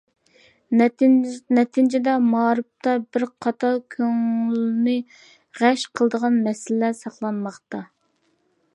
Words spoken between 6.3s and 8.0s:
مەسىلىلەر ساقلانماقتا.